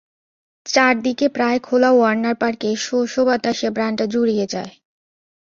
চারদিকে 0.65 1.27
প্রায় 1.29 1.59
খোলা 1.59 1.89
ওয়ার্নার 1.93 2.35
পার্কে 2.35 2.69
শো 2.85 2.97
শো 3.05 3.21
বাতাসে 3.27 3.67
প্রাণটা 3.75 4.05
জুড়িয়ে 4.13 4.45
যায়। 4.53 4.71